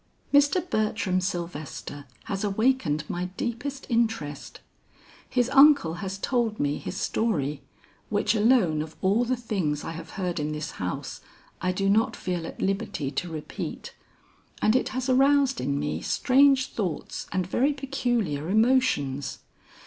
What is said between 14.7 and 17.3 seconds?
it has aroused in me strange thoughts